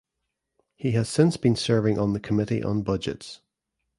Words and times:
He 0.73 0.93
has 0.93 1.09
since 1.09 1.37
been 1.37 1.55
serving 1.55 1.99
on 1.99 2.13
the 2.13 2.19
Committee 2.19 2.63
on 2.63 2.81
Budgets. 2.81 3.41